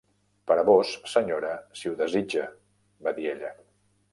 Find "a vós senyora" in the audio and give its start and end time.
0.61-1.51